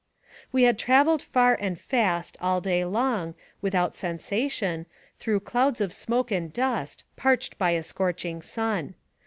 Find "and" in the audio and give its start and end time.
1.61-1.79, 6.31-6.51